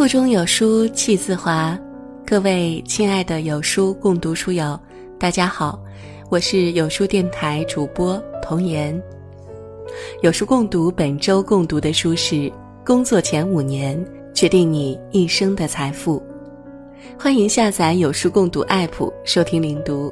[0.00, 1.78] 腹中有书气自华，
[2.24, 4.80] 各位亲爱的有书共读书友，
[5.18, 5.78] 大家好，
[6.30, 8.98] 我是有书电台主播童言。
[10.22, 12.34] 有书共读本周共读的书是
[12.82, 14.02] 《工作前五年
[14.32, 16.18] 决定你一生的财富》，
[17.22, 20.10] 欢迎下载有书共读 App 收听领读。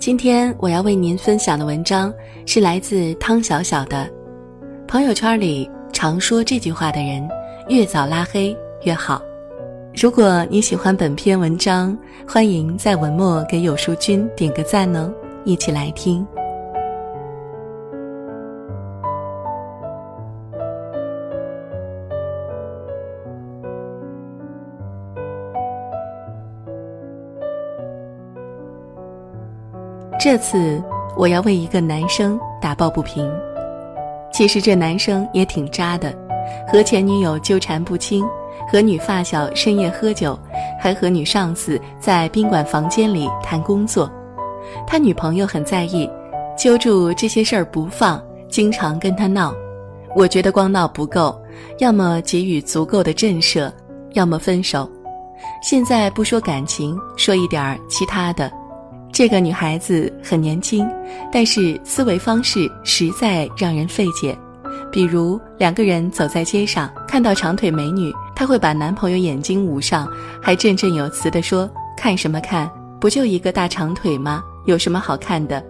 [0.00, 2.12] 今天我要为您分享的文章
[2.44, 4.10] 是来自汤小小的，
[4.88, 5.70] 朋友圈里。
[5.92, 7.28] 常说这句话的人，
[7.68, 9.20] 越早拉黑越好。
[9.94, 15.12] 如果你喜欢本篇文章，欢迎在文末给有书君点个赞哦！
[15.44, 16.26] 一起来听。
[30.22, 30.82] 这次
[31.16, 33.28] 我要为一个男生打抱不平。
[34.32, 36.14] 其实这男生也挺渣的，
[36.68, 38.24] 和前女友纠缠不清，
[38.70, 40.38] 和女发小深夜喝酒，
[40.80, 44.10] 还和女上司在宾馆房间里谈工作。
[44.86, 46.08] 他女朋友很在意，
[46.56, 49.52] 揪住这些事儿不放，经常跟他闹。
[50.14, 51.40] 我觉得光闹不够，
[51.78, 53.70] 要么给予足够的震慑，
[54.12, 54.88] 要么分手。
[55.62, 58.50] 现在不说感情，说一点其他的。
[59.12, 60.88] 这个女孩子很年轻，
[61.32, 64.36] 但是思维方式实在让人费解。
[64.90, 70.08] 比如两个人走在街上，看到长腿美女，她会把男朋友眼睛捂上，
[70.40, 72.70] 还振振有词地说：“看什么看？
[73.00, 74.42] 不就一个大长腿吗？
[74.66, 75.62] 有什么好看的？”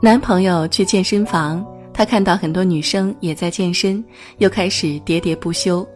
[0.00, 4.02] 男朋友去健身房，他看到很多女生也在健身，
[4.38, 5.86] 又开始喋喋不休。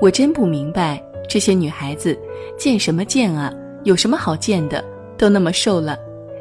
[0.00, 2.18] 我真不明白这些女孩子
[2.58, 3.52] 健什么健啊？
[3.84, 4.84] 有什么好健的？
[5.16, 5.96] 都那么瘦了。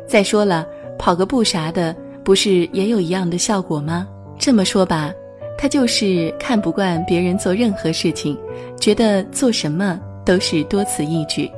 [0.07, 0.67] 再说了，
[0.97, 4.07] 跑个步啥的，不是也有一样的效果吗？
[4.37, 5.11] 这么说吧，
[5.57, 8.37] 他就是看不惯别人做任何事情，
[8.79, 11.49] 觉得做什么都是多此一举。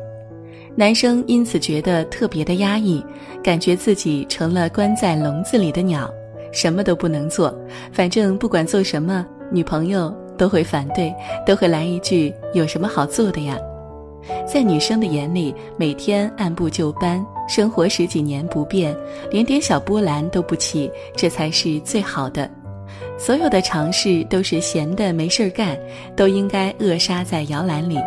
[0.76, 3.04] 男生因此觉得特别的压抑，
[3.44, 6.08] 感觉自己成了关在笼子里的鸟，
[6.52, 7.54] 什么都不能做。
[7.92, 11.12] 反正不管做什么，女朋友都会反对，
[11.46, 13.58] 都会来一句：“有什么好做的呀？”
[14.46, 17.26] 在女生的眼里，每天按部就班。
[17.48, 18.96] 生活十几年不变，
[19.32, 22.50] 连点小波澜都不起，这才是最好的。
[23.18, 25.78] 所有的尝试都是闲的没事儿干，
[26.16, 27.98] 都应该扼杀在摇篮里。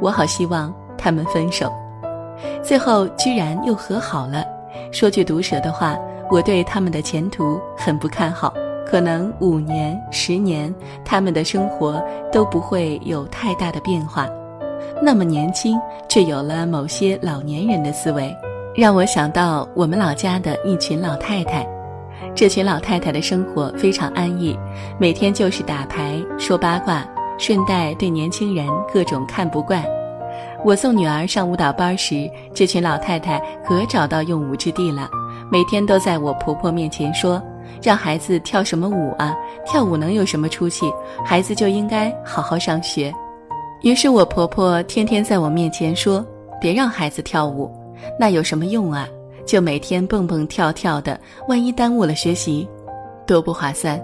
[0.00, 1.72] 我好希望他们分手，
[2.62, 4.44] 最后居然又和好了。
[4.92, 5.98] 说句毒舌的话，
[6.30, 8.54] 我对他们的前途很不看好。
[8.86, 10.72] 可能五年、十年，
[11.04, 12.00] 他们的生活
[12.30, 14.28] 都不会有太大的变化。
[15.02, 18.34] 那么年轻，却有了某些老年人的思维。
[18.74, 21.66] 让我想到我们老家的一群老太太，
[22.34, 24.54] 这群老太太的生活非常安逸，
[24.98, 27.02] 每天就是打牌、说八卦，
[27.38, 29.82] 顺带对年轻人各种看不惯。
[30.62, 35.08] 我送女儿上舞蹈班时，这群老太太可找到用武之地了，
[35.50, 37.42] 每天都在我婆婆面前说
[37.82, 39.34] ：“让孩子跳什么舞啊？
[39.64, 40.92] 跳舞能有什么出息？
[41.24, 43.10] 孩子就应该好好上学。”
[43.82, 46.24] 于是我婆婆天天在我面前说
[46.60, 47.70] ：“别让孩子跳舞。”
[48.18, 49.08] 那有什么用啊？
[49.46, 52.68] 就每天蹦蹦跳跳的，万一耽误了学习，
[53.26, 54.00] 多不划算。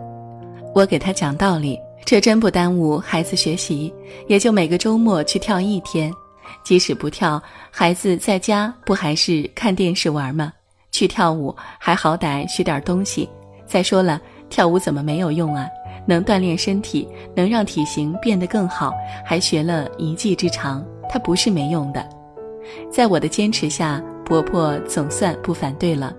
[0.74, 3.92] 我给他讲道理，这真不耽误孩子学习，
[4.28, 6.12] 也就每个周末去跳一天。
[6.64, 10.52] 即使不跳，孩子在家不还是看电视玩吗？
[10.90, 13.28] 去跳舞还好歹学点东西。
[13.66, 14.20] 再说了，
[14.52, 15.66] 跳舞怎么没有用啊？
[16.04, 18.92] 能锻炼身体，能让体型变得更好，
[19.24, 22.06] 还学了一技之长，它不是没用的。
[22.90, 26.14] 在我的坚持下，婆婆总算不反对了。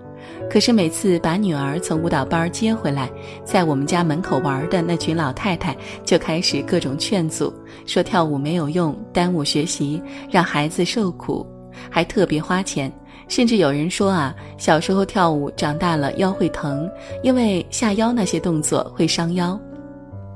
[0.50, 3.08] 可是每次把女儿从舞蹈班接回来，
[3.46, 7.54] 在我们家门口玩的那群老太太就开始各种劝阻，
[7.86, 11.46] 说跳舞没有用，耽误学习，让孩子受苦，
[11.88, 12.92] 还特别花钱。
[13.28, 16.90] 甚至有人说啊，小时候跳舞，长大了腰会疼，
[17.22, 19.60] 因为下腰那些动作会伤腰。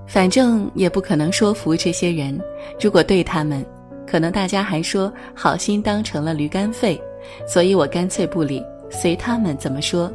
[0.08, 2.40] 反正也不可能说服这些人，
[2.80, 3.66] 如果对他们。
[4.10, 6.98] 可能大家还说好心当成了驴肝肺，
[7.46, 10.10] 所以我干脆不理，随他们怎么说。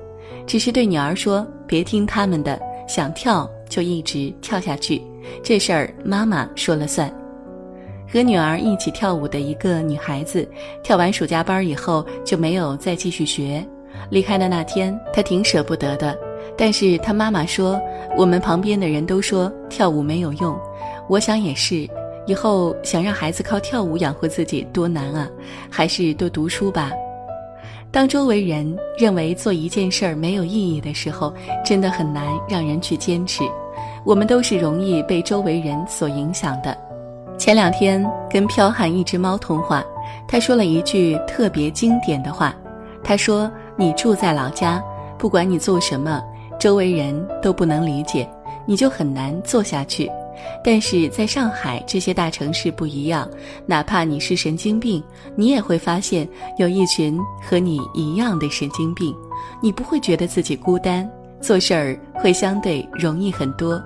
[0.46, 2.58] 只是对女儿说，别听他们的，
[2.88, 5.02] 想跳就一直跳下去，
[5.42, 7.12] 这事儿妈妈说了算。
[8.12, 10.46] 和女儿一起跳舞的一个女孩子，
[10.82, 13.66] 跳完暑假班以后就没有再继续学。
[14.10, 16.14] 离开的那天，她挺舍不得的，
[16.54, 17.80] 但是她妈妈说，
[18.14, 20.54] 我们旁边的人都说跳舞没有用，
[21.08, 21.88] 我想也是。
[22.26, 25.28] 以后想让孩子靠跳舞养活自己多难啊！
[25.70, 26.92] 还是多读书吧。
[27.90, 31.32] 当周围人认为做一件事儿没有意义的时候，
[31.64, 33.42] 真的很难让人去坚持。
[34.04, 36.76] 我们都是容易被周围人所影响的。
[37.42, 39.84] 前两天跟彪悍一只猫通话，
[40.28, 42.54] 他说了一句特别经典的话。
[43.02, 44.80] 他说：“你住在老家，
[45.18, 46.22] 不管你做什么，
[46.56, 48.30] 周围人都不能理解，
[48.64, 50.08] 你就很难做下去。
[50.62, 53.28] 但是在上海这些大城市不一样，
[53.66, 55.02] 哪怕你是神经病，
[55.34, 56.28] 你也会发现
[56.58, 59.12] 有一群和你一样的神经病，
[59.60, 61.10] 你不会觉得自己孤单，
[61.40, 63.82] 做事儿会相对容易很多。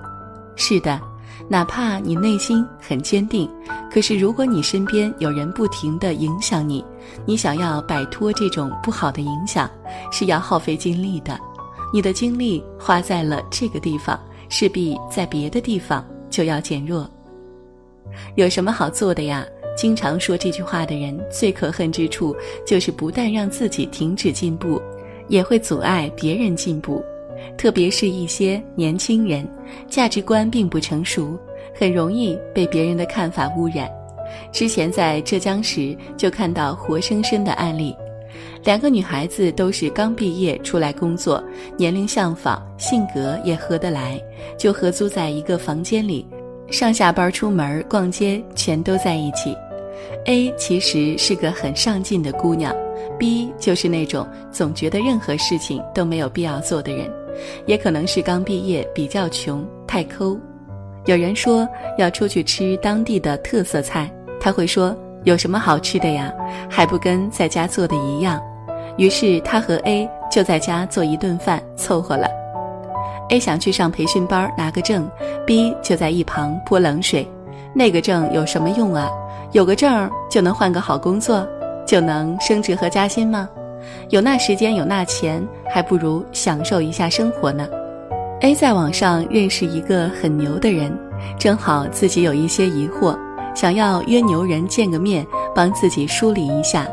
[0.55, 1.01] 是的。”
[1.47, 3.49] 哪怕你内心很坚定，
[3.91, 6.83] 可是如果你身边有人不停地影响你，
[7.25, 9.69] 你想要摆脱这种不好的影响，
[10.11, 11.39] 是要耗费精力的。
[11.93, 14.19] 你的精力花在了这个地方，
[14.49, 17.09] 势必在别的地方就要减弱。
[18.35, 19.45] 有什么好做的呀？
[19.77, 22.35] 经常说这句话的人最可恨之处，
[22.65, 24.81] 就是不但让自己停止进步，
[25.27, 27.03] 也会阻碍别人进步。
[27.55, 29.47] 特别是一些年轻人，
[29.87, 31.37] 价值观并不成熟，
[31.73, 33.89] 很容易被别人的看法污染。
[34.51, 37.95] 之前在浙江时就看到活生生的案例，
[38.63, 41.41] 两个女孩子都是刚毕业出来工作，
[41.77, 44.21] 年龄相仿，性格也合得来，
[44.57, 46.27] 就合租在一个房间里，
[46.69, 49.55] 上下班出门逛街全都在一起。
[50.25, 52.75] A 其实是个很上进的姑娘
[53.17, 57.09] ，B 就是那种总觉得任何事情都没有必要做的人。
[57.65, 60.37] 也可能是刚毕业比较穷太抠，
[61.05, 61.67] 有人说
[61.97, 66.33] 要出去吃当地的特色菜，他会说有什么好吃的呀，
[66.69, 68.41] 还不跟在家做的一样。
[68.97, 72.27] 于是他和 A 就在家做一顿饭凑合了。
[73.29, 75.09] A 想去上培训班拿个证
[75.45, 77.27] ，B 就在一旁泼冷水。
[77.73, 79.09] 那个证有什么用啊？
[79.51, 81.45] 有个证就能换个好工作，
[81.85, 83.47] 就能升职和加薪吗？
[84.09, 87.67] 有那时间有那钱，还不如享受一下生活呢。
[88.41, 90.95] A 在网上认识一个很牛的人，
[91.39, 93.17] 正好自己有一些疑惑，
[93.55, 95.25] 想要约牛人见个面，
[95.55, 96.87] 帮自己梳理一下。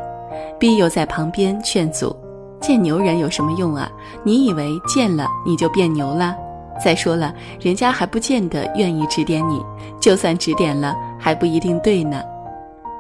[0.59, 2.17] B 又在旁边劝阻：
[2.61, 3.91] 见牛人有什么用啊？
[4.23, 6.35] 你以为见了你就变牛了？
[6.83, 9.63] 再说了，人家还不见得愿意指点你，
[10.01, 12.23] 就算指点了，还不一定对呢。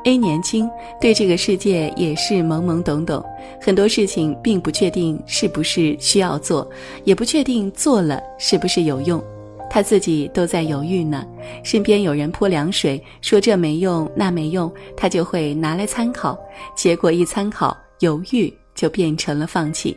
[0.05, 0.71] A 年轻，
[1.01, 3.25] 对这个世界也是懵懵懂懂，
[3.61, 6.71] 很多事情并不确定是不是需要做，
[7.05, 9.23] 也不确定做了是不是有用，
[9.71, 11.27] 他自己都在犹豫呢。
[11.63, 16.39] 身边有人泼凉水，说这没用那没用，他就会拿来参考，
[16.77, 19.97] 结果一参考，犹豫就变成了放弃。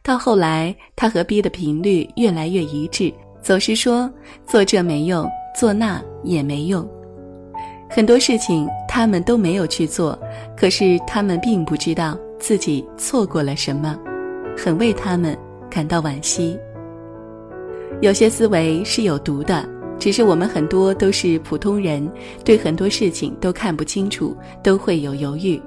[0.00, 3.12] 到后来，他和 B 的频率越来越一致，
[3.42, 4.08] 总是说
[4.46, 5.28] 做这没用，
[5.58, 6.88] 做那也没用。
[7.90, 10.16] 很多事情他们都没有去做，
[10.56, 13.98] 可是他们并不知道自己错过了什么，
[14.56, 15.36] 很为他们
[15.70, 16.58] 感到惋惜。
[18.00, 19.66] 有些思维是有毒的，
[19.98, 22.08] 只是我们很多都是普通人，
[22.44, 25.60] 对很多事情都看不清楚，都会有犹豫，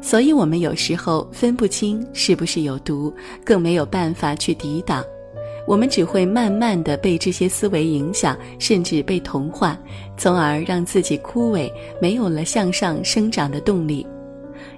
[0.00, 3.14] 所以我们有时候分不清是不是有毒，
[3.44, 5.02] 更没有办法去抵挡。
[5.66, 9.78] 我们只会慢慢的被这些思维影响，甚至被同化，
[10.16, 14.06] 从而让自己枯萎，没有了向上生长的动力。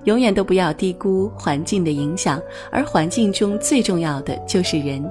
[0.05, 5.03] 永远都不要低估环境的影响，而环境中最重要的就是人。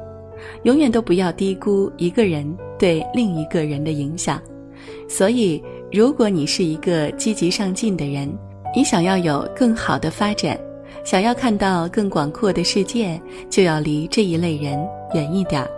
[0.64, 4.42] 永远都不要低估一个人对另一个人的影响。
[5.08, 5.62] 所以，
[5.92, 8.32] 如果你是一个积极上进的人，
[8.76, 10.60] 你想要有更好的发展。
[11.04, 14.80] 想要看到更广阔的世界，就要离这一类人
[15.14, 15.70] 远一点儿。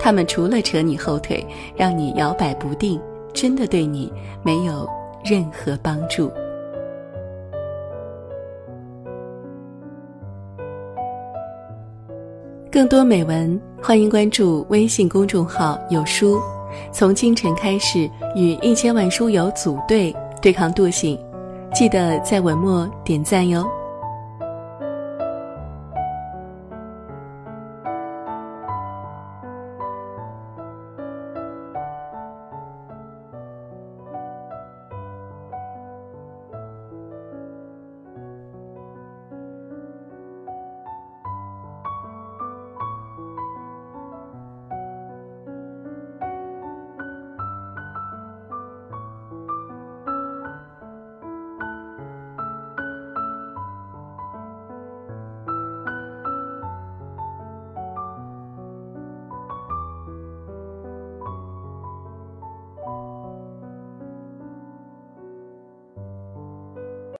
[0.00, 1.44] 他们除了扯你后腿，
[1.76, 3.00] 让你摇摆不定，
[3.32, 4.88] 真的对你没有
[5.24, 6.30] 任何帮助。
[12.70, 16.38] 更多美文，欢迎关注微信公众号“有书”。
[16.92, 21.18] 从清晨开始，与一千万书友组队对抗惰性，
[21.74, 23.66] 记得在文末点赞哟。